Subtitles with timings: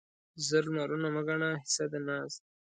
[0.47, 2.31] زر لمرونه مه ګڼه حصه د ناز